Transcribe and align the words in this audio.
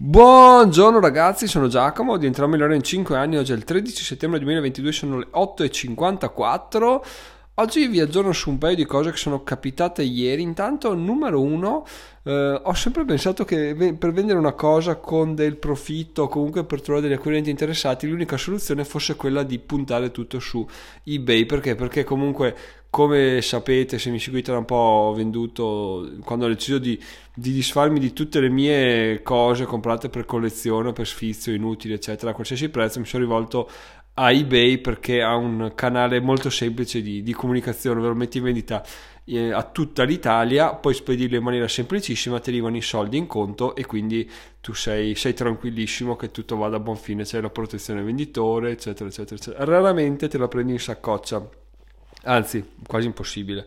Buongiorno 0.00 1.00
ragazzi, 1.00 1.48
sono 1.48 1.66
Giacomo, 1.66 2.18
diventerò 2.18 2.46
migliore 2.46 2.76
in 2.76 2.84
5 2.84 3.16
anni, 3.16 3.36
oggi 3.36 3.50
è 3.50 3.56
il 3.56 3.64
13 3.64 4.04
settembre 4.04 4.38
2022, 4.38 4.92
sono 4.92 5.18
le 5.18 5.26
8.54. 5.32 7.00
Oggi 7.54 7.88
vi 7.88 7.98
aggiorno 7.98 8.30
su 8.30 8.50
un 8.50 8.58
paio 8.58 8.76
di 8.76 8.84
cose 8.84 9.10
che 9.10 9.16
sono 9.16 9.42
capitate 9.42 10.04
ieri. 10.04 10.42
Intanto, 10.42 10.94
numero 10.94 11.42
uno, 11.42 11.84
eh, 12.22 12.60
ho 12.62 12.74
sempre 12.74 13.04
pensato 13.04 13.44
che 13.44 13.74
per 13.98 14.12
vendere 14.12 14.38
una 14.38 14.52
cosa 14.52 14.94
con 14.94 15.34
del 15.34 15.56
profitto 15.56 16.22
o 16.22 16.28
comunque 16.28 16.62
per 16.62 16.80
trovare 16.80 17.08
degli 17.08 17.16
acquirenti 17.16 17.50
interessati, 17.50 18.06
l'unica 18.06 18.36
soluzione 18.36 18.84
fosse 18.84 19.16
quella 19.16 19.42
di 19.42 19.58
puntare 19.58 20.12
tutto 20.12 20.38
su 20.38 20.64
eBay. 21.02 21.44
Perché? 21.44 21.74
Perché 21.74 22.04
comunque, 22.04 22.54
come 22.90 23.42
sapete, 23.42 23.98
se 23.98 24.10
mi 24.10 24.18
seguite 24.18 24.50
da 24.50 24.58
un 24.58 24.64
po', 24.64 24.74
ho 24.74 25.14
venduto 25.14 26.10
quando 26.24 26.46
ho 26.46 26.48
deciso 26.48 26.78
di, 26.78 26.98
di 27.34 27.52
disfarmi 27.52 27.98
di 27.98 28.12
tutte 28.12 28.40
le 28.40 28.48
mie 28.48 29.22
cose 29.22 29.64
comprate 29.64 30.08
per 30.08 30.24
collezione, 30.24 30.92
per 30.92 31.06
sfizio, 31.06 31.52
inutili, 31.52 31.94
eccetera, 31.94 32.30
a 32.30 32.34
qualsiasi 32.34 32.68
prezzo, 32.70 32.98
mi 32.98 33.06
sono 33.06 33.22
rivolto 33.22 33.68
a 34.14 34.32
eBay 34.32 34.78
perché 34.78 35.22
ha 35.22 35.36
un 35.36 35.72
canale 35.74 36.20
molto 36.20 36.50
semplice 36.50 37.00
di, 37.02 37.22
di 37.22 37.32
comunicazione, 37.32 38.00
ve 38.00 38.08
lo 38.08 38.14
metti 38.14 38.38
in 38.38 38.44
vendita 38.44 38.84
eh, 39.24 39.52
a 39.52 39.62
tutta 39.62 40.02
l'Italia, 40.02 40.74
puoi 40.74 40.94
spedirlo 40.94 41.36
in 41.36 41.42
maniera 41.42 41.68
semplicissima, 41.68 42.40
ti 42.40 42.50
arrivano 42.50 42.76
i 42.76 42.82
soldi 42.82 43.16
in 43.16 43.26
conto 43.26 43.76
e 43.76 43.86
quindi 43.86 44.28
tu 44.60 44.72
sei, 44.72 45.14
sei 45.14 45.34
tranquillissimo 45.34 46.16
che 46.16 46.30
tutto 46.30 46.56
vada 46.56 46.76
a 46.76 46.80
buon 46.80 46.96
fine, 46.96 47.22
c'è 47.22 47.40
la 47.40 47.50
protezione 47.50 48.02
venditore, 48.02 48.72
eccetera, 48.72 49.08
eccetera, 49.08 49.36
eccetera. 49.36 49.64
Raramente 49.64 50.26
te 50.26 50.38
la 50.38 50.48
prendi 50.48 50.72
in 50.72 50.80
saccoccia, 50.80 51.48
anzi, 52.28 52.64
quasi 52.86 53.06
impossibile. 53.06 53.66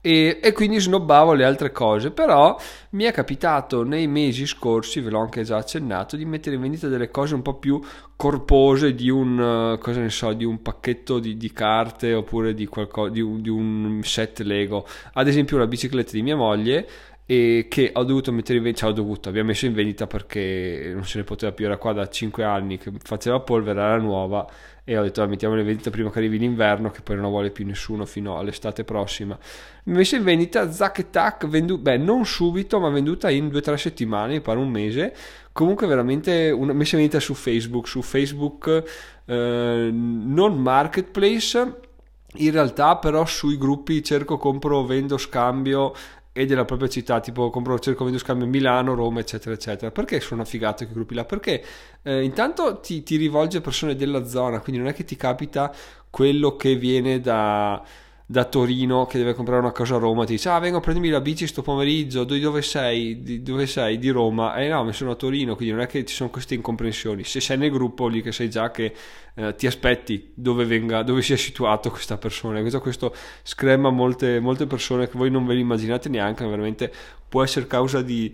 E, 0.00 0.38
e, 0.40 0.52
quindi 0.52 0.78
snobbavo 0.78 1.32
le 1.32 1.44
altre 1.44 1.72
cose 1.72 2.12
però 2.12 2.56
mi 2.90 3.02
è 3.02 3.10
capitato 3.10 3.82
nei 3.82 4.06
mesi 4.06 4.46
scorsi 4.46 5.00
ve 5.00 5.10
l'ho 5.10 5.18
anche 5.18 5.42
già 5.42 5.56
accennato 5.56 6.14
di 6.14 6.24
mettere 6.24 6.54
in 6.54 6.62
vendita 6.62 6.86
delle 6.86 7.10
cose 7.10 7.34
un 7.34 7.42
po' 7.42 7.54
più 7.54 7.80
corpose 8.14 8.94
di 8.94 9.10
un 9.10 9.76
cosa 9.80 10.00
ne 10.00 10.10
so 10.10 10.32
di 10.34 10.44
un 10.44 10.62
pacchetto 10.62 11.18
di, 11.18 11.36
di 11.36 11.52
carte 11.52 12.14
oppure 12.14 12.54
di, 12.54 12.66
qualcosa, 12.66 13.10
di, 13.10 13.20
un, 13.20 13.40
di 13.40 13.48
un 13.48 14.00
set 14.04 14.38
Lego. 14.40 14.86
Ad 15.14 15.26
esempio 15.26 15.58
la 15.58 15.66
bicicletta 15.66 16.12
di 16.12 16.22
mia 16.22 16.36
moglie 16.36 16.88
e 17.30 17.66
che 17.68 17.90
ho 17.92 18.04
dovuto 18.04 18.32
mettere 18.32 18.56
in 18.56 18.64
vendita, 18.64 18.86
cioè 18.86 18.94
ho 18.94 18.96
dovuto, 19.02 19.28
abbiamo 19.28 19.48
messo 19.48 19.66
in 19.66 19.74
vendita 19.74 20.06
perché 20.06 20.92
non 20.94 21.04
se 21.04 21.18
ne 21.18 21.24
poteva 21.24 21.52
più, 21.52 21.66
era 21.66 21.76
qua 21.76 21.92
da 21.92 22.08
5 22.08 22.42
anni 22.42 22.78
che 22.78 22.90
faceva 23.02 23.38
polvere, 23.40 23.80
era 23.80 23.98
nuova 23.98 24.48
e 24.82 24.96
ho 24.96 25.02
detto 25.02 25.20
ah, 25.20 25.26
mettiamola 25.26 25.60
in 25.60 25.66
vendita 25.66 25.90
prima 25.90 26.10
che 26.10 26.20
arrivi 26.20 26.38
l'inverno 26.38 26.90
che 26.90 27.02
poi 27.02 27.16
non 27.16 27.24
la 27.24 27.30
vuole 27.30 27.50
più 27.50 27.66
nessuno 27.66 28.06
fino 28.06 28.38
all'estate 28.38 28.82
prossima. 28.82 29.38
Messa 29.84 30.16
in 30.16 30.24
vendita, 30.24 30.72
zac 30.72 31.00
e 31.00 31.10
tac, 31.10 31.46
venduta, 31.48 31.82
beh 31.82 31.98
non 31.98 32.24
subito 32.24 32.80
ma 32.80 32.88
venduta 32.88 33.28
in 33.28 33.48
2-3 33.48 33.74
settimane, 33.74 34.32
mi 34.32 34.40
pare 34.40 34.58
un 34.58 34.70
mese, 34.70 35.14
comunque 35.52 35.86
veramente 35.86 36.50
una 36.50 36.72
messa 36.72 36.94
in 36.94 37.02
vendita 37.02 37.20
su 37.20 37.34
Facebook, 37.34 37.88
su 37.88 38.00
Facebook 38.00 38.84
eh, 39.26 39.90
non 39.92 40.56
marketplace 40.62 41.86
in 42.34 42.50
realtà 42.50 42.96
però 42.96 43.24
sui 43.24 43.56
gruppi 43.56 44.02
cerco, 44.02 44.36
compro, 44.36 44.84
vendo, 44.84 45.16
scambio 45.16 45.94
e 46.38 46.46
della 46.46 46.64
propria 46.64 46.88
città, 46.88 47.18
tipo 47.18 47.50
compro 47.50 47.80
cerco 47.80 48.04
vendo 48.04 48.18
scambio 48.20 48.46
Milano, 48.46 48.94
Roma, 48.94 49.18
eccetera, 49.18 49.56
eccetera. 49.56 49.90
Perché 49.90 50.20
sono 50.20 50.42
affigato 50.42 50.84
quei 50.84 50.94
gruppi 50.94 51.14
là? 51.14 51.24
Perché 51.24 51.64
eh, 52.02 52.22
intanto 52.22 52.78
ti, 52.78 53.02
ti 53.02 53.16
rivolge 53.16 53.58
a 53.58 53.60
persone 53.60 53.96
della 53.96 54.24
zona, 54.24 54.60
quindi 54.60 54.80
non 54.80 54.88
è 54.88 54.94
che 54.94 55.02
ti 55.04 55.16
capita 55.16 55.74
quello 56.08 56.54
che 56.54 56.76
viene 56.76 57.20
da 57.20 57.82
da 58.30 58.44
Torino 58.44 59.06
che 59.06 59.16
deve 59.16 59.32
comprare 59.32 59.58
una 59.62 59.72
cosa 59.72 59.94
a 59.94 59.98
Roma 59.98 60.26
ti 60.26 60.32
dice 60.32 60.50
ah 60.50 60.58
vengo 60.58 60.76
a 60.76 60.80
prendermi 60.80 61.08
la 61.08 61.22
bici 61.22 61.46
sto 61.46 61.62
pomeriggio 61.62 62.24
di 62.24 62.40
dove 62.40 62.60
sei? 62.60 63.22
Di, 63.22 63.42
dove 63.42 63.66
sei? 63.66 63.96
di 63.96 64.10
Roma 64.10 64.54
e 64.56 64.66
eh 64.66 64.68
no 64.68 64.84
mi 64.84 64.92
sono 64.92 65.12
a 65.12 65.14
Torino 65.14 65.56
quindi 65.56 65.72
non 65.72 65.82
è 65.82 65.86
che 65.86 66.04
ci 66.04 66.14
sono 66.14 66.28
queste 66.28 66.54
incomprensioni 66.54 67.24
se 67.24 67.40
sei 67.40 67.56
nel 67.56 67.70
gruppo 67.70 68.06
lì 68.06 68.20
che 68.20 68.30
sai 68.30 68.50
già 68.50 68.70
che 68.70 68.92
eh, 69.34 69.54
ti 69.54 69.66
aspetti 69.66 70.30
dove, 70.34 70.66
venga, 70.66 71.02
dove 71.02 71.22
sia 71.22 71.38
situato 71.38 71.88
questa 71.88 72.18
persona 72.18 72.60
questo, 72.60 72.80
questo 72.82 73.14
screma 73.42 73.88
molte, 73.88 74.40
molte 74.40 74.66
persone 74.66 75.08
che 75.08 75.16
voi 75.16 75.30
non 75.30 75.46
ve 75.46 75.54
le 75.54 75.60
immaginate 75.60 76.10
neanche 76.10 76.44
veramente 76.44 76.92
può 77.26 77.42
essere 77.42 77.66
causa 77.66 78.02
di 78.02 78.30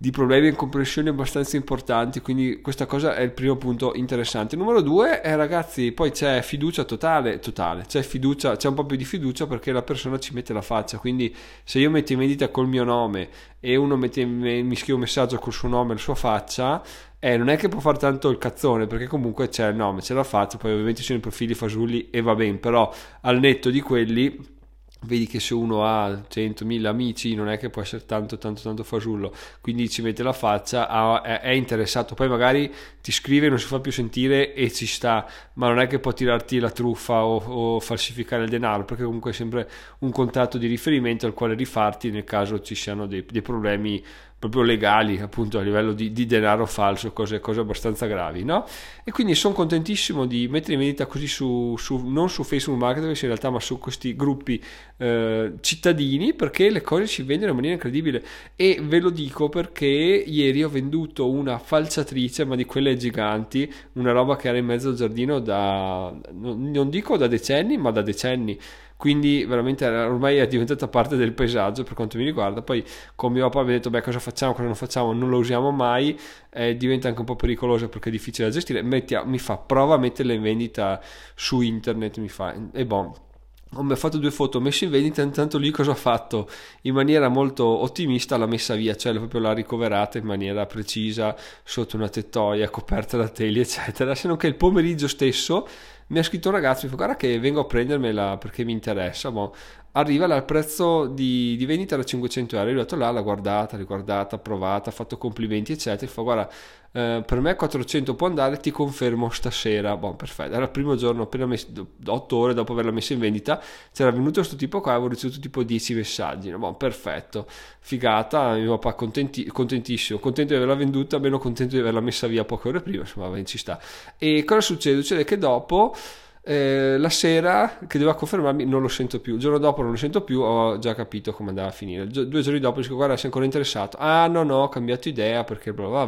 di 0.00 0.12
problemi 0.12 0.46
e 0.46 0.50
incomprensioni 0.50 1.08
abbastanza 1.08 1.56
importanti, 1.56 2.20
quindi 2.20 2.60
questa 2.60 2.86
cosa 2.86 3.16
è 3.16 3.22
il 3.22 3.32
primo 3.32 3.56
punto 3.56 3.94
interessante. 3.96 4.54
Numero 4.54 4.80
due 4.80 5.20
è 5.20 5.34
ragazzi, 5.34 5.90
poi 5.90 6.12
c'è 6.12 6.40
fiducia 6.40 6.84
totale, 6.84 7.40
totale, 7.40 7.84
c'è 7.84 8.02
fiducia, 8.02 8.54
c'è 8.54 8.68
un 8.68 8.74
po' 8.74 8.86
più 8.86 8.96
di 8.96 9.04
fiducia 9.04 9.48
perché 9.48 9.72
la 9.72 9.82
persona 9.82 10.16
ci 10.20 10.32
mette 10.34 10.52
la 10.52 10.62
faccia, 10.62 10.98
quindi 10.98 11.34
se 11.64 11.80
io 11.80 11.90
metto 11.90 12.12
in 12.12 12.20
vendita 12.20 12.48
col 12.48 12.68
mio 12.68 12.84
nome 12.84 13.28
e 13.58 13.74
uno 13.74 13.96
mette, 13.96 14.24
mi 14.24 14.76
scrive 14.76 14.92
un 14.92 15.00
messaggio 15.00 15.36
col 15.38 15.52
suo 15.52 15.68
nome 15.68 15.90
e 15.90 15.94
la 15.94 16.00
sua 16.00 16.14
faccia, 16.14 16.80
eh, 17.18 17.36
non 17.36 17.48
è 17.48 17.56
che 17.56 17.66
può 17.66 17.80
fare 17.80 17.98
tanto 17.98 18.28
il 18.28 18.38
cazzone 18.38 18.86
perché 18.86 19.08
comunque 19.08 19.48
c'è 19.48 19.66
il 19.68 19.74
nome, 19.74 20.00
c'è 20.00 20.14
la 20.14 20.22
faccia, 20.22 20.58
poi 20.58 20.70
ovviamente 20.70 21.00
ci 21.00 21.06
sono 21.06 21.18
i 21.18 21.20
profili 21.20 21.54
fasulli 21.54 22.08
e 22.10 22.20
va 22.20 22.36
bene, 22.36 22.58
però 22.58 22.88
al 23.22 23.40
netto 23.40 23.68
di 23.68 23.80
quelli 23.80 24.56
vedi 25.02 25.26
che 25.26 25.38
se 25.38 25.54
uno 25.54 25.84
ha 25.84 26.08
100.000 26.10 26.84
amici 26.86 27.34
non 27.34 27.48
è 27.48 27.56
che 27.56 27.70
può 27.70 27.82
essere 27.82 28.04
tanto 28.04 28.38
tanto 28.38 28.62
tanto 28.62 28.82
fasullo. 28.82 29.32
Quindi 29.60 29.88
ci 29.88 30.02
mette 30.02 30.22
la 30.22 30.32
faccia 30.32 31.22
è, 31.22 31.50
interessato. 31.50 32.14
Poi 32.14 32.28
magari 32.28 32.72
ti 33.00 33.12
scrive 33.12 33.48
non 33.48 33.58
si 33.58 33.66
fa 33.66 33.80
più 33.80 33.92
sentire 33.92 34.54
e 34.54 34.72
ci 34.72 34.86
sta. 34.86 35.26
Ma 35.54 35.68
non 35.68 35.80
è 35.80 35.86
che 35.86 35.98
può 35.98 36.12
tirarti 36.12 36.58
la 36.58 36.70
truffa 36.70 37.24
o, 37.24 37.36
o 37.36 37.80
falsificare 37.80 38.44
il 38.44 38.50
denaro 38.50 38.84
perché 38.84 39.04
comunque 39.04 39.30
è 39.30 39.34
sempre 39.34 39.68
un 40.00 40.10
contatto 40.10 40.58
di 40.58 40.66
riferimento 40.66 41.26
al 41.26 41.34
quale 41.34 41.54
rifarti 41.54 42.10
nel 42.10 42.24
caso 42.24 42.60
ci 42.60 42.74
siano 42.74 43.06
dei, 43.06 43.24
dei 43.24 43.42
problemi 43.42 44.02
proprio 44.38 44.62
legali 44.62 45.18
appunto 45.18 45.58
a 45.58 45.62
livello 45.62 45.92
di, 45.92 46.12
di 46.12 46.24
denaro 46.24 46.64
falso, 46.64 47.12
cose, 47.12 47.40
cose, 47.40 47.60
abbastanza 47.60 48.06
gravi, 48.06 48.44
no? 48.44 48.64
E 49.02 49.10
quindi 49.10 49.34
sono 49.34 49.52
contentissimo 49.52 50.26
di 50.26 50.46
mettere 50.46 50.74
in 50.74 50.78
vendita 50.78 51.06
così 51.06 51.26
su, 51.26 51.74
su 51.76 51.96
non 52.06 52.30
su 52.30 52.44
Facebook 52.44 52.78
Marketplace 52.80 53.24
in 53.24 53.32
realtà, 53.32 53.50
ma 53.50 53.58
su 53.58 53.78
questi 53.78 54.14
gruppi 54.14 54.62
eh, 54.98 55.54
cittadini 55.60 56.34
perché 56.34 56.70
le 56.70 56.82
cose 56.82 57.06
si 57.08 57.22
vendono 57.22 57.50
in 57.50 57.56
maniera 57.56 57.74
incredibile 57.74 58.24
e 58.54 58.78
ve 58.80 59.00
lo 59.00 59.10
dico 59.10 59.48
perché 59.48 59.86
ieri 59.86 60.62
ho 60.62 60.68
venduto 60.68 61.28
una 61.28 61.58
falciatrice, 61.58 62.44
ma 62.44 62.54
di 62.54 62.64
quelle 62.64 62.96
giganti, 62.96 63.72
una 63.94 64.12
roba 64.12 64.36
che 64.36 64.48
era 64.48 64.58
in 64.58 64.66
mezzo 64.66 64.90
al 64.90 64.94
giardino 64.94 65.40
da 65.40 66.14
non 66.32 66.90
dico 66.90 67.16
da 67.16 67.26
decenni, 67.26 67.76
ma 67.76 67.90
da 67.90 68.02
decenni 68.02 68.56
quindi 68.98 69.44
veramente 69.44 69.86
ormai 69.86 70.38
è 70.38 70.46
diventata 70.48 70.88
parte 70.88 71.14
del 71.14 71.32
paesaggio 71.32 71.84
per 71.84 71.94
quanto 71.94 72.18
mi 72.18 72.24
riguarda. 72.24 72.62
Poi 72.62 72.84
con 73.14 73.32
mio 73.32 73.48
papà 73.48 73.62
mi 73.62 73.70
ha 73.70 73.74
detto 73.74 73.90
beh 73.90 74.02
cosa 74.02 74.18
facciamo 74.18 74.52
cosa 74.52 74.64
non 74.64 74.74
facciamo? 74.74 75.12
Non 75.12 75.28
lo 75.30 75.38
usiamo 75.38 75.70
mai. 75.70 76.18
Eh, 76.50 76.76
diventa 76.76 77.06
anche 77.06 77.20
un 77.20 77.26
po' 77.26 77.36
pericoloso 77.36 77.88
perché 77.88 78.08
è 78.08 78.12
difficile 78.12 78.48
da 78.48 78.52
gestire. 78.52 78.82
Metti, 78.82 79.16
mi 79.24 79.38
fa 79.38 79.56
prova 79.56 79.94
a 79.94 79.98
metterla 79.98 80.32
in 80.32 80.42
vendita 80.42 81.00
su 81.36 81.60
internet 81.60 82.18
mi 82.18 82.28
fa 82.28 82.52
e 82.72 82.84
boh 82.84 83.26
ho 83.74 83.96
fatto 83.96 84.16
due 84.16 84.30
foto 84.30 84.60
messe 84.60 84.86
in 84.86 84.90
vendita 84.90 85.20
intanto 85.20 85.58
lì 85.58 85.70
cosa 85.70 85.90
ho 85.90 85.94
fatto? 85.94 86.48
In 86.82 86.94
maniera 86.94 87.28
molto 87.28 87.64
ottimista 87.66 88.38
l'ha 88.38 88.46
messa 88.46 88.74
via 88.74 88.96
cioè 88.96 89.12
proprio 89.12 89.40
l'ha 89.40 89.52
ricoverata 89.52 90.16
in 90.16 90.24
maniera 90.24 90.64
precisa 90.64 91.36
sotto 91.62 91.96
una 91.96 92.08
tettoia 92.08 92.70
coperta 92.70 93.18
da 93.18 93.28
teli 93.28 93.60
eccetera. 93.60 94.14
Se 94.14 94.26
non 94.26 94.38
che 94.38 94.46
il 94.46 94.56
pomeriggio 94.56 95.06
stesso 95.06 95.68
mi 96.08 96.18
ha 96.18 96.22
scritto 96.22 96.48
un 96.48 96.54
ragazzo, 96.54 96.84
mi 96.84 96.90
fa 96.90 96.96
guarda 96.96 97.16
che 97.16 97.38
vengo 97.38 97.60
a 97.60 97.64
prendermela 97.64 98.36
perché 98.38 98.64
mi 98.64 98.72
interessa, 98.72 99.30
boh. 99.30 99.54
arriva 99.92 100.26
il 100.34 100.44
prezzo 100.44 101.06
di, 101.06 101.56
di 101.56 101.66
vendita 101.66 101.94
era 101.94 102.04
500 102.04 102.56
euro, 102.56 102.70
io 102.70 102.76
ho 102.76 102.80
detto 102.80 102.96
là, 102.96 103.10
l'ha 103.10 103.20
guardata, 103.20 103.76
riguardata, 103.76 104.38
provata, 104.38 104.90
ha 104.90 104.92
fatto 104.92 105.18
complimenti 105.18 105.72
eccetera, 105.72 106.06
e 106.06 106.12
fa 106.12 106.22
guarda 106.22 106.50
eh, 106.90 107.22
per 107.24 107.40
me 107.40 107.54
400 107.54 108.14
può 108.14 108.26
andare, 108.26 108.58
ti 108.58 108.70
confermo 108.70 109.28
stasera. 109.30 109.96
Boh, 109.96 110.14
perfetto. 110.14 110.54
Era 110.54 110.64
il 110.64 110.70
primo 110.70 110.96
giorno, 110.96 111.22
appena 111.22 111.46
messo, 111.46 111.66
8 112.04 112.36
ore 112.36 112.54
dopo 112.54 112.72
averla 112.72 112.90
messa 112.90 113.12
in 113.12 113.18
vendita, 113.18 113.62
c'era 113.92 114.10
venuto 114.10 114.40
questo 114.40 114.56
tipo 114.56 114.80
qua, 114.80 114.92
avevo 114.92 115.08
ricevuto 115.08 115.38
tipo 115.40 115.62
10 115.62 115.94
messaggi. 115.94 116.50
Boh, 116.50 116.74
perfetto, 116.74 117.46
figata, 117.80 118.54
mio 118.54 118.78
papà 118.78 118.94
contenti, 118.94 119.44
contentissimo, 119.46 120.18
contento 120.18 120.52
di 120.52 120.56
averla 120.56 120.74
venduta, 120.74 121.18
meno 121.18 121.38
contento 121.38 121.74
di 121.74 121.80
averla 121.80 122.00
messa 122.00 122.26
via 122.26 122.44
poche 122.44 122.68
ore 122.68 122.80
prima, 122.80 123.02
insomma, 123.02 123.44
ci 123.44 123.58
sta. 123.58 123.78
E 124.16 124.44
cosa 124.44 124.60
succede? 124.60 125.00
Succede 125.00 125.24
che 125.24 125.38
dopo... 125.38 125.94
Eh, 126.42 126.96
la 126.96 127.10
sera 127.10 127.78
che 127.86 127.98
doveva 127.98 128.16
confermarmi 128.16 128.64
non 128.64 128.80
lo 128.80 128.88
sento 128.88 129.20
più. 129.20 129.34
Il 129.34 129.40
giorno 129.40 129.58
dopo 129.58 129.82
non 129.82 129.90
lo 129.90 129.96
sento 129.98 130.22
più 130.22 130.40
ho 130.40 130.78
già 130.78 130.94
capito 130.94 131.32
come 131.32 131.50
andava 131.50 131.68
a 131.68 131.72
finire. 131.72 132.06
Due 132.06 132.40
giorni 132.40 132.58
dopo 132.58 132.80
dico 132.80 132.94
guarda 132.94 133.16
sei 133.16 133.26
ancora 133.26 133.44
interessato. 133.44 133.98
Ah 134.00 134.26
no 134.28 134.42
no 134.44 134.62
ho 134.62 134.68
cambiato 134.70 135.08
idea 135.08 135.44
perché 135.44 135.74
bla 135.74 135.88
bla 135.88 136.06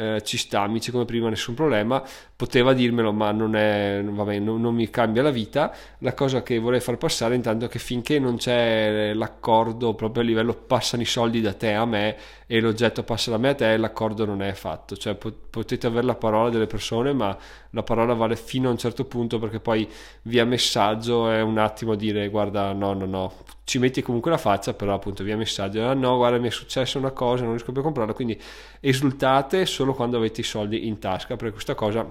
eh, 0.00 0.22
ci 0.22 0.38
sta, 0.38 0.62
amici 0.62 0.90
come 0.90 1.04
prima, 1.04 1.28
nessun 1.28 1.52
problema, 1.54 2.02
poteva 2.34 2.72
dirmelo, 2.72 3.12
ma 3.12 3.32
non, 3.32 3.54
è, 3.54 4.00
vabbè, 4.02 4.38
non, 4.38 4.58
non, 4.58 4.74
mi 4.74 4.88
cambia 4.88 5.22
la 5.22 5.30
vita. 5.30 5.74
La 5.98 6.14
cosa 6.14 6.42
che 6.42 6.58
vorrei 6.58 6.80
far 6.80 6.96
passare 6.96 7.34
intanto 7.34 7.66
è 7.66 7.68
che 7.68 7.78
finché 7.78 8.18
non 8.18 8.36
c'è 8.36 9.12
l'accordo 9.12 9.94
proprio 9.94 10.22
a 10.22 10.26
livello 10.26 10.54
passano 10.54 11.02
i 11.02 11.06
soldi 11.06 11.42
da 11.42 11.52
te 11.52 11.74
a 11.74 11.84
me 11.84 12.16
e 12.46 12.60
l'oggetto 12.60 13.02
passa 13.02 13.30
da 13.30 13.36
me 13.36 13.50
a 13.50 13.54
te, 13.54 13.76
l'accordo 13.76 14.24
non 14.24 14.40
è 14.40 14.52
fatto. 14.54 14.96
Cioè 14.96 15.16
potete 15.16 15.86
avere 15.86 16.06
la 16.06 16.14
parola 16.14 16.48
delle 16.48 16.66
persone, 16.66 17.12
ma 17.12 17.36
la 17.70 17.82
parola 17.82 18.14
vale 18.14 18.36
fino 18.36 18.68
a 18.68 18.72
un 18.72 18.78
certo 18.78 19.04
punto 19.04 19.38
perché 19.38 19.60
poi 19.60 19.86
via 20.22 20.46
messaggio 20.46 21.30
è 21.30 21.42
un 21.42 21.58
attimo 21.58 21.94
dire 21.94 22.28
guarda 22.28 22.72
no, 22.72 22.94
no, 22.94 23.04
no, 23.04 23.32
ci 23.70 23.78
metti 23.78 24.02
comunque 24.02 24.32
la 24.32 24.36
faccia, 24.36 24.74
però 24.74 24.94
appunto 24.94 25.22
via 25.22 25.36
messaggio, 25.36 25.86
ah, 25.86 25.94
no 25.94 26.16
guarda 26.16 26.38
mi 26.38 26.48
è 26.48 26.50
successa 26.50 26.98
una 26.98 27.12
cosa, 27.12 27.42
non 27.42 27.52
riesco 27.52 27.70
più 27.70 27.82
a 27.82 27.84
comprarla, 27.84 28.12
quindi 28.14 28.36
esultate 28.80 29.64
solo 29.64 29.94
quando 29.94 30.16
avete 30.16 30.40
i 30.40 30.44
soldi 30.44 30.88
in 30.88 30.98
tasca, 30.98 31.36
perché 31.36 31.52
questa 31.52 31.76
cosa 31.76 32.04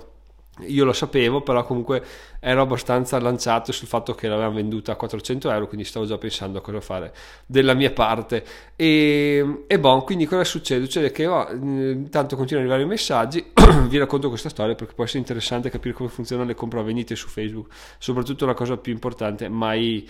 io 0.68 0.86
lo 0.86 0.94
sapevo, 0.94 1.42
però 1.42 1.66
comunque 1.66 2.02
ero 2.40 2.62
abbastanza 2.62 3.20
lanciato 3.20 3.74
sul 3.74 3.90
fatto 3.90 4.14
che 4.14 4.30
l'avevano 4.30 4.56
venduta 4.56 4.94
a 4.94 4.96
400 4.96 5.52
euro, 5.52 5.68
quindi 5.68 5.86
stavo 5.86 6.06
già 6.06 6.18
pensando 6.18 6.60
a 6.60 6.62
cosa 6.62 6.80
fare 6.80 7.14
della 7.46 7.74
mia 7.74 7.92
parte. 7.92 8.42
E, 8.78 9.66
e 9.68 9.80
bon, 9.80 10.06
quindi 10.06 10.26
cosa 10.26 10.46
succede? 10.46 10.86
Succede 10.86 11.12
che 11.12 11.28
oh, 11.28 11.46
intanto 11.52 12.38
continuano 12.38 12.70
ad 12.70 12.74
arrivare 12.74 12.84
i 12.84 12.88
messaggi, 12.88 13.52
vi 13.90 13.98
racconto 13.98 14.30
questa 14.30 14.48
storia 14.48 14.76
perché 14.76 14.94
può 14.94 15.04
essere 15.04 15.20
interessante 15.20 15.70
capire 15.70 15.94
come 15.94 16.08
funzionano 16.08 16.48
le 16.48 16.56
compravendite 16.56 17.18
su 17.18 17.28
Facebook, 17.28 17.68
soprattutto 17.98 18.46
la 18.46 18.54
cosa 18.54 18.78
più 18.78 18.94
importante, 18.94 19.50
mai 19.50 20.08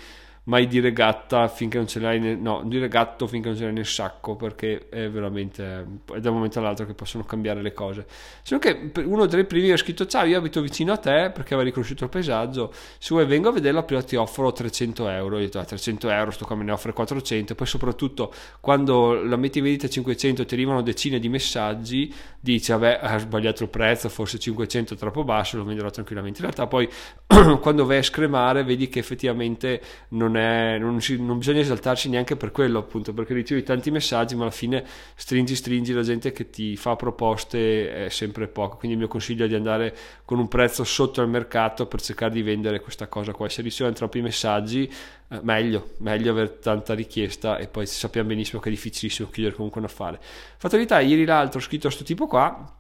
mai 0.49 0.65
dire 0.65 0.91
gatta 0.91 1.47
finché 1.47 1.77
non 1.77 1.87
ce 1.87 1.99
l'hai 1.99 2.19
nel, 2.19 2.37
no, 2.37 2.63
dire 2.65 2.87
gatto 2.87 3.27
finché 3.27 3.49
non 3.49 3.57
ce 3.57 3.65
l'hai 3.65 3.73
nel 3.73 3.85
sacco 3.85 4.35
perché 4.35 4.89
è 4.89 5.07
veramente 5.07 5.85
è 6.11 6.19
da 6.19 6.29
un 6.29 6.35
momento 6.37 6.57
all'altro 6.57 6.87
che 6.87 6.95
possono 6.95 7.23
cambiare 7.23 7.61
le 7.61 7.71
cose. 7.71 8.07
Solo 8.41 8.59
che 8.59 8.91
uno 9.03 9.27
dei 9.27 9.45
primi 9.45 9.69
ha 9.71 9.77
scritto 9.77 10.07
ciao 10.07 10.25
io 10.25 10.39
abito 10.39 10.59
vicino 10.61 10.91
a 10.91 10.97
te 10.97 11.29
perché 11.31 11.53
aveva 11.53 11.63
riconosciuto 11.63 12.05
il 12.05 12.09
paesaggio 12.09 12.73
se 12.97 13.09
vuoi 13.13 13.27
vengo 13.27 13.49
a 13.49 13.51
vederla 13.51 13.83
prima 13.83 14.01
ti 14.01 14.15
offro 14.15 14.51
300 14.51 15.07
euro 15.07 15.35
io 15.35 15.43
ho 15.43 15.45
detto 15.45 15.59
ah, 15.59 15.65
300 15.65 16.09
euro 16.09 16.31
sto 16.31 16.45
qua 16.45 16.55
me 16.55 16.63
ne 16.63 16.71
offre 16.71 16.93
400 16.93 17.53
poi 17.53 17.67
soprattutto 17.67 18.33
quando 18.59 19.21
la 19.23 19.35
metti 19.35 19.59
in 19.59 19.65
vendita 19.65 19.85
a 19.85 19.89
500 19.89 20.45
ti 20.45 20.53
arrivano 20.55 20.81
decine 20.81 21.19
di 21.19 21.29
messaggi 21.29 22.11
dici 22.39 22.71
vabbè 22.71 22.99
ha 23.03 23.17
sbagliato 23.19 23.61
il 23.61 23.69
prezzo 23.69 24.09
forse 24.09 24.39
500 24.39 24.95
è 24.95 24.97
troppo 24.97 25.23
basso 25.23 25.57
lo 25.57 25.63
venderò 25.63 25.91
tranquillamente 25.91 26.39
in 26.39 26.45
realtà 26.45 26.65
poi 26.65 26.89
quando 27.61 27.85
vai 27.85 27.97
a 27.97 28.03
scremare 28.03 28.63
vedi 28.63 28.89
che 28.89 28.97
effettivamente 28.97 29.81
non 30.09 30.37
è 30.37 30.38
è, 30.39 30.77
non, 30.79 30.99
ci, 30.99 31.21
non, 31.21 31.37
bisogna 31.37 31.59
esaltarci 31.59 32.09
neanche 32.09 32.35
per 32.35 32.51
quello, 32.51 32.79
appunto, 32.79 33.13
perché 33.13 33.33
ricevi 33.33 33.63
tanti 33.63 33.91
messaggi, 33.91 34.35
ma 34.35 34.43
alla 34.43 34.51
fine 34.51 34.83
stringi, 35.15 35.55
stringi, 35.55 35.93
la 35.93 36.01
gente 36.01 36.31
che 36.31 36.49
ti 36.49 36.75
fa 36.75 36.95
proposte 36.95 38.05
è 38.05 38.09
sempre 38.09 38.47
poco. 38.47 38.77
Quindi 38.77 38.97
il 38.97 39.03
mio 39.03 39.09
consiglio 39.09 39.45
è 39.45 39.47
di 39.47 39.55
andare 39.55 39.95
con 40.25 40.39
un 40.39 40.47
prezzo 40.47 40.83
sotto 40.83 41.21
al 41.21 41.29
mercato 41.29 41.85
per 41.85 42.01
cercare 42.01 42.33
di 42.33 42.41
vendere 42.41 42.79
questa 42.79 43.07
cosa 43.07 43.31
qua. 43.31 43.47
Se 43.49 43.61
ricevono 43.61 43.95
troppi 43.95 44.21
messaggi, 44.21 44.91
eh, 45.29 45.39
meglio, 45.43 45.91
meglio 45.97 46.31
avere 46.31 46.59
tanta 46.59 46.93
richiesta 46.95 47.57
e 47.57 47.67
poi 47.67 47.85
sappiamo 47.85 48.29
benissimo 48.29 48.61
che 48.61 48.69
è 48.69 48.71
difficilissimo 48.71 49.29
chiudere 49.29 49.55
comunque 49.55 49.79
un 49.79 49.85
affare. 49.85 50.19
Fatalità, 50.57 50.99
ieri 50.99 51.25
l'altro 51.25 51.59
ho 51.59 51.61
scritto 51.61 51.87
a 51.87 51.89
questo 51.89 52.05
tipo 52.05 52.25
qua 52.25 52.73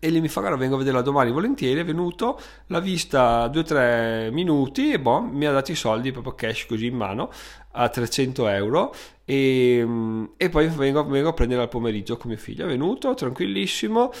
e 0.00 0.08
lì 0.08 0.20
mi 0.20 0.28
fa 0.28 0.40
guarda 0.40 0.56
vengo 0.56 0.76
a 0.76 0.78
vederla 0.78 1.02
domani 1.02 1.30
volentieri 1.30 1.80
è 1.80 1.84
venuto 1.84 2.40
l'ha 2.66 2.80
vista 2.80 3.46
2-3 3.46 4.32
minuti 4.32 4.92
e 4.92 4.98
boh, 4.98 5.20
mi 5.20 5.46
ha 5.46 5.52
dato 5.52 5.70
i 5.70 5.76
soldi 5.76 6.12
proprio 6.12 6.34
cash 6.34 6.66
così 6.66 6.86
in 6.86 6.96
mano 6.96 7.30
a 7.72 7.88
300 7.88 8.48
euro. 8.48 8.94
E, 9.24 9.86
e 10.36 10.48
poi 10.48 10.66
vengo, 10.68 11.04
vengo, 11.06 11.28
a 11.28 11.32
prendere 11.32 11.62
al 11.62 11.68
pomeriggio 11.68 12.16
con 12.16 12.30
mio 12.30 12.38
figlio. 12.38 12.64
È 12.64 12.68
venuto 12.68 13.14
tranquillissimo 13.14 14.12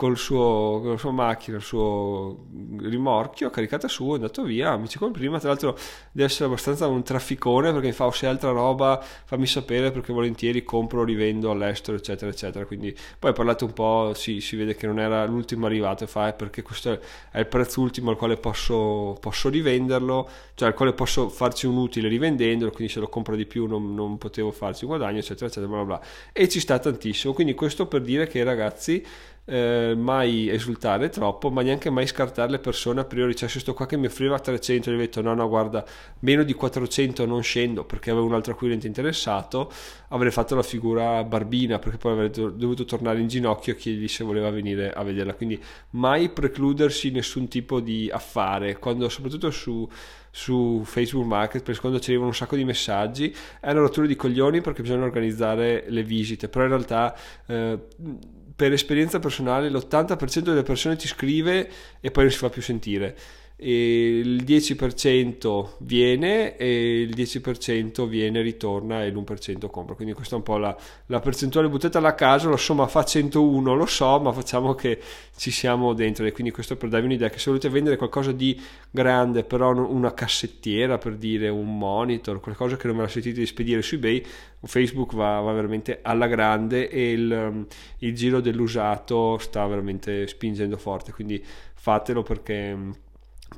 col 0.00 0.16
suo, 0.16 0.80
con 0.80 0.92
la 0.92 0.96
sua 0.96 1.10
macchina, 1.10 1.58
il 1.58 1.62
suo 1.62 2.46
rimorchio, 2.78 3.50
caricata 3.50 3.86
su, 3.86 4.08
è 4.12 4.14
andato 4.14 4.42
via, 4.44 4.70
amici 4.70 4.96
come 4.96 5.10
prima, 5.10 5.38
tra 5.38 5.48
l'altro 5.48 5.76
deve 6.10 6.26
essere 6.26 6.46
abbastanza 6.46 6.86
un 6.86 7.02
trafficone 7.02 7.70
perché 7.70 7.88
mi 7.88 7.92
fa 7.92 8.06
o 8.06 8.10
se 8.10 8.26
altra 8.26 8.50
roba 8.50 8.98
fammi 8.98 9.44
sapere 9.44 9.90
perché 9.90 10.14
volentieri 10.14 10.64
compro, 10.64 11.04
rivendo 11.04 11.50
all'estero 11.50 11.98
eccetera 11.98 12.30
eccetera, 12.30 12.64
quindi 12.64 12.96
poi 13.18 13.34
parlato 13.34 13.66
un 13.66 13.74
po', 13.74 14.12
sì, 14.14 14.40
si 14.40 14.56
vede 14.56 14.74
che 14.74 14.86
non 14.86 14.98
era 14.98 15.26
l'ultimo 15.26 15.66
arrivato, 15.66 16.06
fa 16.06 16.28
eh, 16.28 16.32
perché 16.32 16.62
questo 16.62 16.98
è 17.30 17.38
il 17.38 17.46
prezzo 17.46 17.82
ultimo 17.82 18.08
al 18.08 18.16
quale 18.16 18.38
posso, 18.38 19.18
posso 19.20 19.50
rivenderlo, 19.50 20.26
cioè 20.54 20.68
al 20.68 20.74
quale 20.74 20.94
posso 20.94 21.28
farci 21.28 21.66
un 21.66 21.76
utile 21.76 22.08
rivendendolo, 22.08 22.70
quindi 22.70 22.90
se 22.90 23.00
lo 23.00 23.08
compro 23.08 23.36
di 23.36 23.44
più 23.44 23.66
non, 23.66 23.92
non 23.92 24.16
potevo 24.16 24.50
farci 24.50 24.84
un 24.84 24.96
guadagno 24.96 25.18
eccetera 25.18 25.44
eccetera 25.44 25.70
bla 25.70 25.84
bla. 25.84 26.00
E 26.32 26.48
ci 26.48 26.58
sta 26.58 26.78
tantissimo, 26.78 27.34
quindi 27.34 27.52
questo 27.52 27.86
per 27.86 28.00
dire 28.00 28.26
che 28.28 28.42
ragazzi 28.42 29.04
eh, 29.44 29.94
mai 29.96 30.48
esultare 30.48 31.08
troppo, 31.08 31.50
ma 31.50 31.62
neanche 31.62 31.90
mai 31.90 32.06
scartare 32.06 32.50
le 32.50 32.58
persone 32.58 33.00
a 33.00 33.04
priori. 33.04 33.34
Cioè, 33.34 33.48
se 33.48 33.60
sto 33.60 33.74
qua 33.74 33.86
che 33.86 33.96
mi 33.96 34.06
offriva 34.06 34.38
300 34.38 34.90
gli 34.90 34.94
ho 34.94 34.98
detto 34.98 35.22
no, 35.22 35.34
no, 35.34 35.48
guarda, 35.48 35.84
meno 36.20 36.42
di 36.42 36.52
400 36.54 37.26
non 37.26 37.42
scendo 37.42 37.84
perché 37.84 38.10
avevo 38.10 38.26
un 38.26 38.34
altro 38.34 38.52
acquirente 38.52 38.86
interessato, 38.86 39.72
avrei 40.08 40.30
fatto 40.30 40.54
la 40.54 40.62
figura 40.62 41.24
barbina 41.24 41.78
perché 41.78 41.98
poi 41.98 42.12
avrei 42.12 42.30
dovuto 42.30 42.84
tornare 42.84 43.20
in 43.20 43.28
ginocchio 43.28 43.72
e 43.72 43.76
chiedergli 43.76 44.08
se 44.08 44.24
voleva 44.24 44.50
venire 44.50 44.92
a 44.92 45.02
vederla. 45.02 45.34
Quindi 45.34 45.60
mai 45.90 46.28
precludersi 46.28 47.10
nessun 47.10 47.48
tipo 47.48 47.80
di 47.80 48.08
affare, 48.12 48.78
quando 48.78 49.08
soprattutto 49.08 49.50
su 49.50 49.88
su 50.32 50.82
Facebook 50.84 51.26
Marketplace 51.26 51.80
quando 51.80 51.98
ci 51.98 52.10
arrivano 52.10 52.28
un 52.28 52.36
sacco 52.36 52.54
di 52.54 52.64
messaggi 52.64 53.34
è 53.58 53.72
una 53.72 53.80
rottura 53.80 54.06
di 54.06 54.14
coglioni 54.14 54.60
perché 54.60 54.82
bisogna 54.82 55.02
organizzare 55.02 55.84
le 55.88 56.04
visite 56.04 56.48
però 56.48 56.64
in 56.66 56.70
realtà 56.70 57.16
eh, 57.46 57.78
per 58.60 58.74
esperienza 58.74 59.18
personale 59.20 59.70
l'80% 59.70 60.40
delle 60.40 60.62
persone 60.62 60.94
ti 60.94 61.08
scrive 61.08 61.70
e 61.98 62.10
poi 62.10 62.24
non 62.24 62.32
si 62.32 62.38
fa 62.38 62.50
più 62.50 62.60
sentire 62.60 63.16
il 63.62 64.42
10% 64.44 65.72
viene 65.80 66.56
e 66.56 67.00
il 67.02 67.14
10% 67.14 68.06
viene, 68.08 68.40
ritorna 68.40 69.04
e 69.04 69.10
l'1% 69.10 69.68
compra. 69.68 69.94
Quindi 69.94 70.14
questa 70.14 70.34
è 70.34 70.38
un 70.38 70.44
po' 70.44 70.56
la, 70.56 70.76
la 71.06 71.20
percentuale 71.20 71.68
buttata 71.68 71.98
alla 71.98 72.14
caso, 72.14 72.48
la 72.48 72.56
somma 72.56 72.86
fa 72.86 73.04
101, 73.04 73.74
lo 73.74 73.86
so, 73.86 74.18
ma 74.20 74.32
facciamo 74.32 74.74
che 74.74 74.98
ci 75.36 75.50
siamo 75.50 75.92
dentro. 75.92 76.24
E 76.24 76.32
quindi 76.32 76.52
questo 76.52 76.76
per 76.76 76.88
darvi 76.88 77.06
un'idea 77.06 77.28
che 77.28 77.38
se 77.38 77.50
volete 77.50 77.68
vendere 77.68 77.96
qualcosa 77.96 78.32
di 78.32 78.58
grande, 78.90 79.44
però 79.44 79.74
una 79.74 80.14
cassettiera 80.14 80.98
per 80.98 81.16
dire 81.16 81.48
un 81.48 81.76
monitor, 81.76 82.40
qualcosa 82.40 82.76
che 82.76 82.86
non 82.86 82.96
me 82.96 83.02
la 83.02 83.08
sentite 83.08 83.40
di 83.40 83.46
spedire 83.46 83.82
su 83.82 83.96
eBay, 83.96 84.24
Facebook 84.62 85.14
va, 85.14 85.40
va 85.40 85.52
veramente 85.52 86.00
alla 86.02 86.26
grande 86.26 86.88
e 86.88 87.12
il, 87.12 87.66
il 87.98 88.14
giro 88.14 88.40
dell'usato 88.40 89.38
sta 89.38 89.66
veramente 89.66 90.26
spingendo 90.26 90.76
forte, 90.76 91.12
quindi 91.12 91.42
fatelo 91.74 92.22
perché 92.22 93.08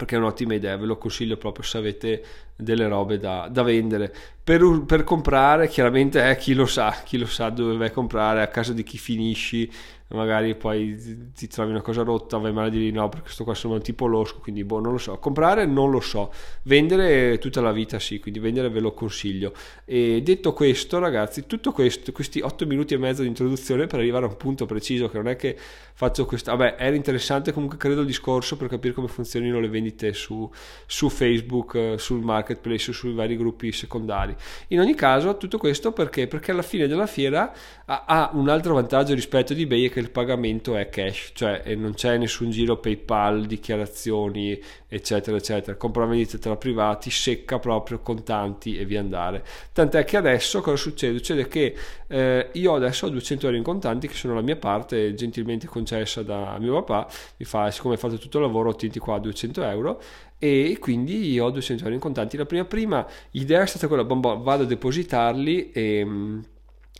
perché 0.03 0.17
è 0.17 0.19
un'ottima 0.19 0.55
idea, 0.55 0.77
ve 0.77 0.87
lo 0.87 0.99
consiglio 0.99 1.37
proprio 1.37 1.63
se 1.65 1.79
avete 1.79 2.25
delle 2.57 2.89
robe 2.89 3.19
da, 3.19 3.47
da 3.49 3.63
vendere. 3.63 4.13
Per, 4.43 4.83
per, 4.85 5.05
comprare, 5.05 5.69
chiaramente 5.69 6.29
è 6.29 6.37
chi 6.37 6.55
lo 6.55 6.67
sa, 6.67 7.03
chi 7.05 7.19
lo 7.19 7.27
sa 7.27 7.51
dove 7.51 7.77
vai 7.77 7.87
a 7.87 7.93
comprare, 7.93 8.43
a 8.43 8.49
casa 8.49 8.73
di 8.73 8.83
chi 8.83 8.99
finisci, 8.99 9.71
magari 10.13 10.55
poi 10.55 11.31
ti 11.35 11.49
trovi 11.49 11.71
una 11.71 11.81
cosa 11.81 12.03
rotta, 12.03 12.39
vai 12.39 12.53
male 12.53 12.69
a 12.69 12.71
dire 12.71 12.91
no 12.91 13.09
perché 13.09 13.25
questo 13.25 13.45
qua 13.45 13.55
sono 13.55 13.79
tipo 13.79 14.07
losco, 14.07 14.41
quindi 14.41 14.65
boh, 14.65 14.81
non 14.81 14.93
lo 14.93 14.99
so. 14.99 15.19
Comprare 15.19 15.67
non 15.67 15.91
lo 15.91 16.01
so, 16.01 16.33
vendere 16.65 17.39
tutta 17.39 17.61
la 17.61 17.73
vita 17.73 17.99
sì, 17.99 18.21
quindi 18.21 18.39
vendere 18.41 18.69
ve 18.69 18.81
lo 18.81 18.93
consiglio. 18.93 19.53
E 19.85 20.23
detto 20.23 20.53
questo, 20.53 20.99
ragazzi, 20.99 21.47
tutto 21.47 21.73
questo, 21.73 22.13
questi 22.13 22.41
8 22.41 22.67
minuti 22.67 22.95
e 22.95 22.99
mezzo 22.99 23.23
di 23.23 23.29
introduzione 23.29 23.87
per 23.87 24.01
arrivare 24.01 24.27
a 24.27 24.29
un 24.29 24.37
punto 24.37 24.67
preciso, 24.67 25.09
che 25.09 25.17
non 25.17 25.29
è 25.29 25.37
che 25.37 25.57
faccio 25.95 26.27
questo, 26.27 26.55
vabbè, 26.55 26.77
era 26.79 26.95
interessante 26.95 27.53
comunque 27.53 27.79
credo 27.79 28.01
il 28.01 28.07
discorso 28.07 28.57
per 28.57 28.69
capire 28.69 28.93
come 28.95 29.09
funzionino 29.09 29.61
le 29.61 29.69
vendite 29.69 30.13
su, 30.13 30.49
su 30.87 31.09
Facebook, 31.09 31.95
sul 31.97 32.21
marketplace, 32.21 32.93
sui 32.93 33.13
vari 33.13 33.37
gruppi 33.37 33.73
secondari. 33.73 34.35
In 34.69 34.81
ogni 34.81 34.95
caso, 34.95 35.37
tutto 35.37 35.59
questo 35.59 35.93
perché? 35.93 36.27
Perché 36.27 36.51
alla 36.51 36.63
fine 36.63 36.87
della 36.87 37.07
fiera 37.07 37.53
ha, 37.87 38.05
ha 38.07 38.31
un 38.35 38.49
altro 38.49 38.75
vantaggio 38.75 39.15
rispetto 39.15 39.55
di 39.55 39.63
eBay 39.63 39.89
che 39.89 40.02
il 40.03 40.11
pagamento 40.11 40.77
è 40.77 40.89
cash, 40.89 41.31
cioè 41.35 41.75
non 41.77 41.95
c'è 41.95 42.17
nessun 42.17 42.51
giro 42.51 42.77
PayPal, 42.77 43.47
dichiarazioni, 43.47 44.61
eccetera, 44.89 45.37
eccetera. 45.37 45.77
Compravendita 45.77 46.39
tra 46.39 46.57
privati, 46.57 47.11
secca 47.11 47.59
proprio 47.59 48.01
contanti 48.01 48.77
e 48.77 48.85
via 48.85 49.01
andare. 49.01 49.45
Tant'è 49.73 50.05
che 50.05 50.17
adesso 50.17 50.61
cosa 50.61 50.77
succede? 50.77 51.17
Succede 51.19 51.49
che 51.49 51.75
eh, 52.09 52.51
io 52.53 52.75
adesso 52.75 53.07
ho 53.07 53.09
200 53.09 53.47
euro 53.47 53.57
in 53.57 53.65
contanti 53.65 54.09
che 54.09 54.15
sono 54.15 54.35
la 54.35 54.43
mia 54.43 54.57
parte 54.57 55.15
gentilmente 55.15 55.67
concessa 55.67 56.23
da 56.23 56.59
mio 56.59 56.83
papà, 56.83 57.11
mi 57.37 57.47
fa, 57.47 57.71
siccome 57.71 57.95
hai 57.95 58.01
fatto 58.01 58.19
tutto 58.19 58.39
il 58.39 58.45
lavoro, 58.45 58.75
tieni 58.75 58.99
qua 58.99 59.19
200 59.19 59.63
euro 59.63 60.03
e 60.39 60.77
quindi 60.81 61.39
ho 61.39 61.51
200 61.51 61.85
euro 61.85 61.95
in 61.95 62.01
contanti. 62.01 62.37
La 62.37 62.47
prima, 62.47 62.65
prima 62.65 63.07
idea 63.31 63.63
è 63.63 63.67
stata 63.67 63.87
quella, 63.87 64.03
vado 64.03 64.65
a 64.65 64.67
depositarli 64.67 65.71
e 65.71 66.07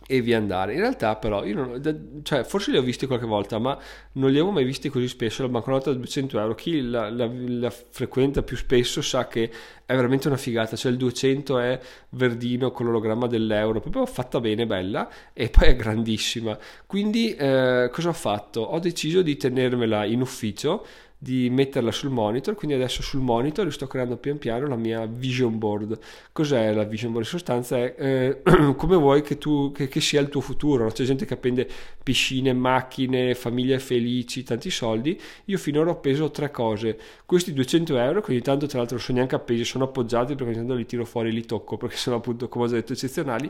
e 0.05 0.21
via 0.21 0.37
andare. 0.37 0.73
In 0.73 0.79
realtà, 0.79 1.15
però, 1.15 1.45
io 1.45 1.55
non, 1.55 2.21
cioè, 2.23 2.43
forse 2.43 2.71
li 2.71 2.77
ho 2.77 2.81
visti 2.81 3.05
qualche 3.05 3.25
volta, 3.25 3.57
ma 3.57 3.77
non 4.13 4.29
li 4.29 4.37
avevo 4.37 4.51
mai 4.51 4.65
visti 4.65 4.89
così 4.89 5.07
spesso. 5.07 5.43
La 5.43 5.49
banconota 5.49 5.91
da 5.91 5.97
200 5.97 6.39
euro, 6.39 6.55
chi 6.55 6.81
la, 6.81 7.09
la, 7.09 7.29
la, 7.31 7.69
frequenta 7.69 8.43
più 8.43 8.57
spesso 8.57 9.01
sa 9.01 9.27
che 9.27 9.49
è 9.85 9.95
veramente 9.95 10.27
una 10.27 10.37
figata. 10.37 10.75
Cioè, 10.75 10.91
il 10.91 10.97
200 10.97 11.59
è 11.59 11.79
verdino 12.09 12.71
con 12.71 12.85
l'ologramma 12.85 13.27
dell'euro, 13.27 13.79
proprio 13.79 14.05
fatta 14.05 14.39
bene, 14.39 14.65
bella, 14.65 15.09
e 15.33 15.49
poi 15.49 15.69
è 15.69 15.75
grandissima. 15.75 16.57
Quindi, 16.85 17.33
eh, 17.35 17.89
cosa 17.91 18.09
ho 18.09 18.13
fatto? 18.13 18.61
Ho 18.61 18.79
deciso 18.79 19.21
di 19.21 19.37
tenermela 19.37 20.05
in 20.05 20.21
ufficio 20.21 20.85
di 21.23 21.49
metterla 21.49 21.91
sul 21.91 22.09
monitor, 22.09 22.53
quindi 22.53 22.75
adesso 22.75 23.01
sul 23.01 23.21
monitor 23.21 23.71
sto 23.71 23.87
creando 23.87 24.17
pian 24.17 24.37
piano 24.37 24.67
la 24.67 24.75
mia 24.75 25.05
vision 25.05 25.57
board. 25.57 25.97
Cos'è 26.33 26.73
la 26.73 26.83
vision 26.83 27.13
board? 27.13 27.25
In 27.25 27.31
sostanza 27.31 27.77
è 27.77 27.95
eh, 27.97 28.41
come 28.75 28.97
vuoi 28.97 29.21
che, 29.21 29.37
tu, 29.37 29.71
che, 29.71 29.87
che, 29.87 30.01
sia 30.01 30.19
il 30.19 30.27
tuo 30.27 30.41
futuro. 30.41 30.91
C'è 30.91 31.05
gente 31.05 31.23
che 31.23 31.35
appende 31.35 31.65
piscine, 32.03 32.51
macchine, 32.51 33.35
famiglie 33.35 33.79
felici, 33.79 34.43
tanti 34.43 34.69
soldi. 34.69 35.17
Io 35.45 35.57
finora 35.57 35.91
ho 35.91 36.01
preso 36.01 36.29
tre 36.29 36.51
cose. 36.51 36.99
Questi 37.25 37.53
200 37.53 37.97
euro, 37.97 38.19
che 38.19 38.31
ogni 38.31 38.41
tanto 38.41 38.65
tra 38.65 38.79
l'altro 38.79 38.97
non 38.97 39.05
sono 39.05 39.19
neanche 39.19 39.35
appesi, 39.35 39.63
sono 39.63 39.85
appoggiati 39.85 40.35
perché 40.35 40.49
ogni 40.49 40.59
tanto 40.59 40.73
li 40.73 40.85
tiro 40.85 41.05
fuori 41.05 41.29
e 41.29 41.31
li 41.31 41.45
tocco 41.45 41.77
perché 41.77 41.95
sono 41.95 42.17
appunto, 42.17 42.49
come 42.49 42.65
ho 42.65 42.67
detto, 42.67 42.91
eccezionali. 42.91 43.49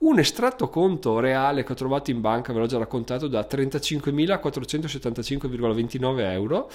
Un 0.00 0.18
estratto 0.18 0.68
conto 0.68 1.20
reale 1.20 1.64
che 1.64 1.72
ho 1.72 1.74
trovato 1.74 2.10
in 2.10 2.20
banca, 2.20 2.52
ve 2.52 2.58
l'ho 2.58 2.66
già 2.66 2.76
raccontato, 2.76 3.28
da 3.28 3.48
35.475,29 3.50 6.18
euro 6.32 6.70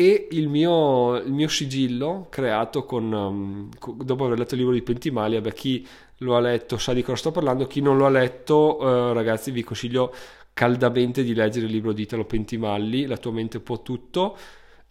e 0.00 0.28
il 0.30 0.46
mio, 0.46 1.16
il 1.16 1.32
mio 1.32 1.48
sigillo 1.48 2.28
creato 2.30 2.84
con, 2.84 3.12
um, 3.12 3.68
dopo 3.96 4.26
aver 4.26 4.38
letto 4.38 4.54
il 4.54 4.60
libro 4.60 4.74
di 4.74 4.82
Pentimali, 4.82 5.34
vabbè, 5.34 5.52
chi 5.52 5.84
lo 6.18 6.36
ha 6.36 6.40
letto 6.40 6.78
sa 6.78 6.92
di 6.92 7.02
cosa 7.02 7.16
sto 7.16 7.30
parlando, 7.32 7.66
chi 7.66 7.80
non 7.80 7.96
lo 7.96 8.06
ha 8.06 8.08
letto, 8.08 8.78
uh, 8.80 9.12
ragazzi, 9.12 9.50
vi 9.50 9.64
consiglio 9.64 10.14
caldamente 10.52 11.24
di 11.24 11.34
leggere 11.34 11.66
il 11.66 11.72
libro 11.72 11.92
di 11.92 12.02
Italo 12.02 12.24
Pentimalli, 12.26 13.06
La 13.06 13.16
tua 13.16 13.32
mente 13.32 13.58
può 13.58 13.82
tutto 13.82 14.36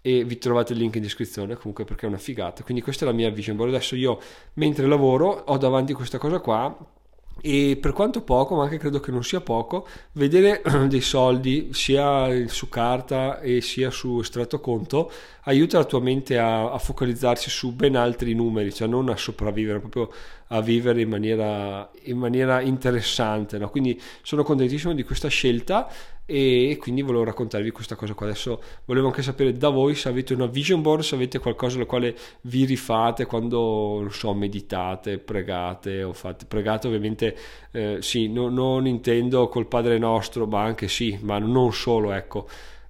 e 0.02 0.26
vi 0.26 0.38
trovate 0.38 0.74
il 0.74 0.80
link 0.80 0.96
in 0.96 1.02
descrizione 1.02 1.56
comunque 1.56 1.86
perché 1.86 2.06
è 2.06 2.10
una 2.10 2.18
figata. 2.18 2.64
Quindi 2.64 2.84
questa 2.84 3.06
è 3.06 3.08
la 3.08 3.14
mia 3.14 3.30
vision 3.30 3.56
board. 3.56 3.74
Adesso 3.74 3.96
io 3.96 4.20
mentre 4.56 4.88
lavoro 4.88 5.30
ho 5.30 5.58
davanti 5.58 5.94
questa 5.94 6.18
cosa 6.18 6.40
qua 6.40 6.78
e 7.42 7.78
per 7.80 7.94
quanto 7.94 8.22
poco, 8.22 8.56
ma 8.56 8.64
anche 8.64 8.78
credo 8.78 9.00
che 9.00 9.12
non 9.12 9.24
sia 9.24 9.42
poco, 9.42 9.88
vedere 10.14 10.62
dei 10.88 11.02
soldi 11.02 11.70
sia 11.74 12.48
su 12.48 12.70
carta 12.70 13.40
e 13.40 13.62
sia 13.62 13.90
su 13.92 14.20
estratto 14.20 14.60
conto 14.60 15.12
aiuta 15.44 15.78
la 15.78 15.86
tua 15.86 16.02
mente 16.02 16.38
a, 16.38 16.72
a, 16.72 16.78
focalizzarsi 16.78 17.50
su 17.50 17.74
ben 17.74 17.96
altri 17.96 18.34
numeri, 18.34 18.74
cioè 18.74 18.88
non 18.88 19.10
a 19.10 19.16
sopravvivere, 19.16 19.80
proprio 19.80 20.12
a 20.48 20.62
vivere 20.62 21.02
in 21.02 21.10
maniera, 21.10 21.90
in 22.04 22.18
maniera 22.18 22.62
interessante. 22.62 23.58
No? 23.58 23.70
Quindi 23.70 24.00
sono 24.22 24.44
contentissimo 24.44 24.94
di 24.94 25.04
questa 25.04 25.28
scelta 25.28 25.90
e 26.30 26.78
quindi 26.80 27.02
volevo 27.02 27.24
raccontarvi 27.24 27.72
questa 27.72 27.96
cosa 27.96 28.14
qua. 28.14 28.28
Adesso 28.28 28.62
volevo 28.86 29.08
anche 29.08 29.22
sapere 29.22 29.54
da 29.54 29.70
voi 29.70 29.96
se 29.96 30.10
avete 30.10 30.34
una 30.34 30.46
vision 30.46 30.82
board, 30.82 31.02
se 31.02 31.16
avete 31.16 31.40
qualcosa 31.40 31.78
alla 31.78 31.86
quale 31.86 32.16
vi 32.42 32.66
rifate 32.66 33.26
quando, 33.26 34.00
non 34.02 34.12
so, 34.12 34.34
meditate, 34.34 35.18
pregate 35.18 36.04
o 36.04 36.14
fate... 36.14 36.46
Pregate 36.46 36.88
ovviamente, 36.88 37.36
eh, 37.72 37.98
sì, 38.02 38.28
no, 38.28 38.50
non 38.50 38.88
intendo 38.88 39.48
col 39.48 39.68
Padre 39.68 39.98
Nostro, 39.98 40.46
ma 40.46 40.64
anche 40.64 40.88
sì, 40.88 41.18
ma 41.22 41.40
non 41.40 41.74
solo, 41.74 42.12
ecco 42.12 42.48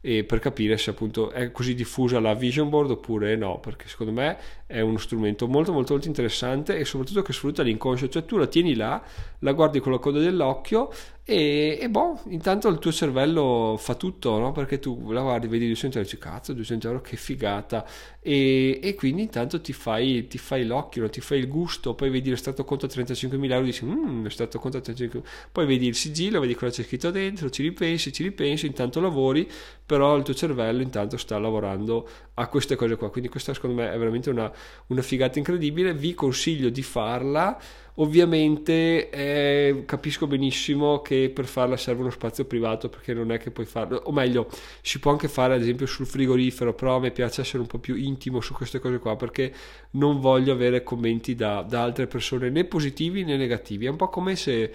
e 0.08 0.24
per 0.24 0.40
capire 0.40 0.78
se 0.78 0.92
appunto 0.92 1.32
è 1.32 1.52
così 1.52 1.76
diffusa 1.76 2.22
la 2.22 2.34
vision 2.34 2.70
board 2.70 2.92
oppure 2.92 3.36
no, 3.36 3.60
perché 3.60 3.90
secondo 3.90 4.14
me 4.14 4.38
è 4.66 4.80
uno 4.80 4.98
strumento 4.98 5.50
molto 5.50 5.74
molto 5.74 5.92
molto 5.92 6.08
interessante 6.08 6.78
e 6.78 6.86
soprattutto 6.86 7.22
che 7.22 7.34
sfrutta 7.34 7.62
l'inconscio, 7.62 8.08
cioè 8.08 8.24
tu 8.24 8.38
la 8.38 8.48
tieni 8.48 8.74
là, 8.74 9.04
la 9.40 9.52
guardi 9.52 9.82
con 9.82 9.92
la 9.92 9.98
coda 9.98 10.20
dell'occhio 10.20 10.90
e, 11.30 11.78
e 11.82 11.90
boh, 11.90 12.22
intanto 12.30 12.70
il 12.70 12.80
tuo 12.80 12.90
cervello 12.94 13.76
fa 13.78 13.96
tutto, 13.96 14.38
no? 14.40 14.54
Perché 14.54 14.80
tu 14.80 15.12
la 15.12 15.22
guardi, 15.22 15.48
vedi 15.48 15.66
200 15.68 15.98
euro 15.98 16.10
dici 16.10 16.22
cazzo 16.22 16.54
200 16.54 16.88
euro 16.88 17.02
che 17.02 17.18
figata. 17.18 17.86
E, 18.22 18.80
e 18.82 18.96
quindi 18.96 19.24
intanto 19.24 19.60
ti 19.60 19.74
fai, 19.74 20.28
ti 20.28 20.38
fai 20.38 20.66
l'occhio, 20.66 21.10
ti 21.10 21.20
fai 21.20 21.40
il 21.40 21.50
gusto, 21.50 21.96
poi 21.96 22.10
vedi 22.10 22.30
lo 22.30 22.38
stato 22.38 22.64
conto 22.64 22.86
a 22.86 22.90
35.000 22.90 23.52
euro 23.52 23.66
dici 23.66 23.84
mmm, 23.84 24.26
è 24.26 24.30
stato 24.30 24.58
conto 24.60 24.78
a 24.78 24.82
35.000 24.82 25.22
poi 25.52 25.66
vedi 25.66 25.88
il 25.88 25.96
sigillo, 25.96 26.40
vedi 26.40 26.56
cosa 26.56 26.72
c'è 26.72 26.84
scritto 26.84 27.12
dentro, 27.12 27.50
ci 27.50 27.62
ripensi, 27.62 28.14
ci 28.14 28.24
ripensi, 28.24 28.66
intanto 28.66 29.02
lavori, 29.02 29.50
però 29.86 30.16
il 30.16 30.24
tuo 30.24 30.34
cervello 30.34 30.82
intanto 30.82 31.18
sta 31.18 31.38
lavorando 31.38 32.08
a 32.36 32.48
queste 32.48 32.76
cose 32.78 32.96
qua, 32.96 33.10
quindi 33.12 33.30
questa 33.30 33.54
secondo 33.54 33.76
me 33.82 33.92
è 33.92 33.98
veramente 33.98 34.30
una, 34.30 34.50
una 34.88 35.02
figata 35.02 35.40
incredibile, 35.40 35.94
vi 35.94 36.14
consiglio 36.14 36.70
di 36.70 36.84
farla 36.84 37.60
Ovviamente 38.00 39.10
eh, 39.10 39.84
capisco 39.86 40.28
benissimo 40.28 41.02
che 41.02 41.32
per 41.34 41.46
farla 41.46 41.78
serve 41.78 42.02
uno 42.02 42.12
spazio 42.12 42.46
privato 42.46 42.90
perché 42.90 43.12
non 43.14 43.32
è 43.32 43.40
che 43.40 43.50
puoi 43.50 43.66
farlo, 43.66 44.02
o 44.06 44.12
meglio, 44.12 44.48
si 44.82 45.00
può 45.00 45.12
anche 45.12 45.28
fare 45.28 45.56
ad 45.56 45.62
esempio 45.62 45.88
sul 45.88 46.06
frigorifero, 46.06 46.76
però 46.76 46.98
a 46.98 47.00
me 47.00 47.10
piace 47.10 47.42
essere 47.42 47.60
un 47.60 47.66
po' 47.66 47.80
più 47.80 47.96
intimo 47.96 48.40
su 48.40 48.54
queste 48.54 48.78
cose 48.80 49.00
qua 49.00 49.16
perché 49.16 49.52
non 49.92 50.20
voglio 50.20 50.54
avere 50.54 50.84
commenti 50.84 51.34
da, 51.34 51.64
da 51.64 51.82
altre 51.82 52.06
persone 52.06 52.52
né 52.52 52.66
positivi 52.66 53.24
né 53.24 53.36
negativi. 53.36 53.88
È 53.88 53.90
un 53.90 53.96
po' 53.96 54.10
come 54.10 54.36
se, 54.36 54.72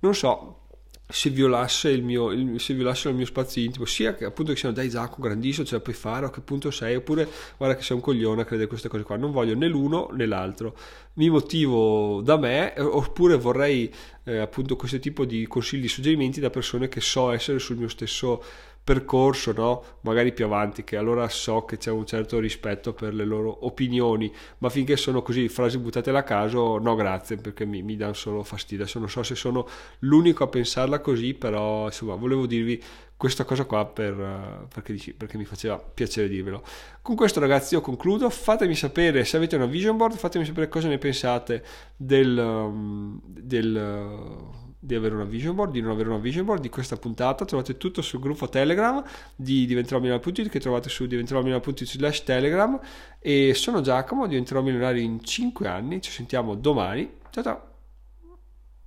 non 0.00 0.14
so, 0.14 0.65
se 1.08 1.30
violasse 1.30 1.90
il 1.90 2.02
mio, 2.02 2.32
il, 2.32 2.58
se 2.60 2.74
violasse 2.74 3.08
il 3.08 3.14
mio 3.14 3.26
spazio 3.26 3.62
intimo, 3.62 3.84
sia 3.84 4.14
che 4.14 4.24
appunto 4.24 4.52
che 4.52 4.58
siano 4.58 4.74
dai 4.74 4.90
Zacco 4.90 5.20
grandissimo, 5.22 5.64
ce 5.64 5.74
la 5.74 5.80
puoi 5.80 5.94
fare, 5.94 6.26
a 6.26 6.30
che 6.30 6.40
punto 6.40 6.70
sei, 6.70 6.96
oppure 6.96 7.28
guarda 7.56 7.76
che 7.76 7.82
sei 7.82 7.96
un 7.96 8.02
coglione 8.02 8.42
a 8.42 8.44
credere 8.44 8.68
queste 8.68 8.88
cose 8.88 9.04
qua. 9.04 9.16
Non 9.16 9.30
voglio 9.30 9.54
né 9.54 9.68
l'uno 9.68 10.08
né 10.12 10.26
l'altro. 10.26 10.76
Mi 11.14 11.30
motivo 11.30 12.20
da 12.22 12.36
me, 12.36 12.74
oppure 12.78 13.36
vorrei 13.36 13.92
eh, 14.24 14.38
appunto 14.38 14.76
questo 14.76 14.98
tipo 14.98 15.24
di 15.24 15.46
consigli, 15.46 15.88
suggerimenti 15.88 16.40
da 16.40 16.50
persone 16.50 16.88
che 16.88 17.00
so 17.00 17.30
essere 17.30 17.58
sul 17.58 17.76
mio 17.76 17.88
stesso 17.88 18.42
percorso, 18.86 19.50
no? 19.50 19.82
magari 20.02 20.32
più 20.32 20.44
avanti, 20.44 20.84
che 20.84 20.96
allora 20.96 21.28
so 21.28 21.64
che 21.64 21.76
c'è 21.76 21.90
un 21.90 22.06
certo 22.06 22.38
rispetto 22.38 22.92
per 22.92 23.14
le 23.14 23.24
loro 23.24 23.66
opinioni, 23.66 24.32
ma 24.58 24.68
finché 24.68 24.96
sono 24.96 25.22
così 25.22 25.48
frasi 25.48 25.78
buttate 25.78 26.10
a 26.10 26.22
caso, 26.22 26.78
no 26.78 26.94
grazie, 26.94 27.34
perché 27.36 27.64
mi, 27.64 27.82
mi 27.82 27.96
danno 27.96 28.12
solo 28.12 28.44
fastidio. 28.44 28.84
Adesso 28.84 29.00
non 29.00 29.08
so 29.08 29.24
se 29.24 29.34
sono 29.34 29.66
l'unico 30.00 30.44
a 30.44 30.46
pensarla 30.46 31.00
così, 31.00 31.34
però 31.34 31.86
insomma 31.86 32.14
volevo 32.14 32.46
dirvi 32.46 32.80
questa 33.16 33.42
cosa 33.42 33.64
qua 33.64 33.84
per, 33.86 34.68
perché, 34.72 35.14
perché, 35.16 35.36
mi 35.36 35.46
faceva 35.46 35.78
piacere 35.78 36.28
dirvelo. 36.28 36.62
Con 37.02 37.16
questo 37.16 37.40
ragazzi 37.40 37.74
io 37.74 37.80
concludo, 37.80 38.30
fatemi 38.30 38.76
sapere 38.76 39.24
se 39.24 39.36
avete 39.36 39.56
una 39.56 39.66
vision 39.66 39.96
board, 39.96 40.14
fatemi 40.14 40.44
sapere 40.44 40.68
cosa 40.68 40.86
ne 40.86 40.98
pensate 40.98 41.64
del... 41.96 42.38
Um, 42.38 43.20
del 43.24 44.64
di 44.86 44.94
avere 44.94 45.14
una 45.14 45.24
vision 45.24 45.54
board, 45.54 45.72
di 45.72 45.80
non 45.80 45.90
avere 45.90 46.08
una 46.08 46.18
vision 46.18 46.44
board 46.44 46.62
di 46.62 46.68
questa 46.68 46.96
puntata. 46.96 47.44
Trovate 47.44 47.76
tutto 47.76 48.02
sul 48.02 48.20
gruppo 48.20 48.48
Telegram 48.48 49.02
di 49.34 49.66
diventerò 49.66 49.98
milionario.it 49.98 50.48
che 50.48 50.60
trovate 50.60 50.88
su 50.88 51.06
diventerò 51.06 51.40
milionario.it 51.40 51.84
slash 51.84 52.22
Telegram 52.22 52.78
e 53.18 53.54
sono 53.54 53.80
Giacomo, 53.80 54.26
diventerò 54.26 54.62
milionario 54.62 55.02
in 55.02 55.22
5 55.22 55.68
anni. 55.68 56.00
Ci 56.00 56.10
sentiamo 56.10 56.54
domani. 56.54 57.10
Ciao 57.30 57.42
ciao! 57.42 57.75